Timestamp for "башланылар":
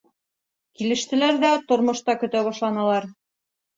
2.51-3.11